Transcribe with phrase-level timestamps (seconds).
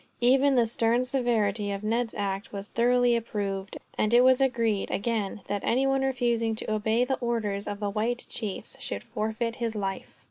[0.21, 5.41] Even the stern severity of Ned's act was thoroughly approved; and it was agreed, again,
[5.45, 10.19] that anyone refusing to obey the orders of the white chiefs should forfeit his life.